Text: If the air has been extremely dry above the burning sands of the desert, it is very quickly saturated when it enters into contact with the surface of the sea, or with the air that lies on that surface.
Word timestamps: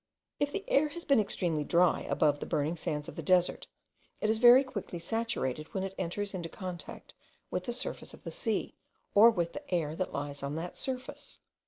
If 0.39 0.51
the 0.51 0.67
air 0.67 0.87
has 0.89 1.05
been 1.05 1.19
extremely 1.19 1.63
dry 1.63 2.01
above 2.09 2.39
the 2.39 2.47
burning 2.47 2.75
sands 2.75 3.07
of 3.07 3.15
the 3.15 3.21
desert, 3.21 3.67
it 4.19 4.31
is 4.31 4.39
very 4.39 4.63
quickly 4.63 4.97
saturated 4.97 5.71
when 5.75 5.83
it 5.83 5.93
enters 5.95 6.33
into 6.33 6.49
contact 6.49 7.13
with 7.51 7.65
the 7.65 7.71
surface 7.71 8.11
of 8.11 8.23
the 8.23 8.31
sea, 8.31 8.73
or 9.13 9.29
with 9.29 9.53
the 9.53 9.71
air 9.71 9.95
that 9.95 10.11
lies 10.11 10.41
on 10.41 10.55
that 10.55 10.75
surface. 10.75 11.37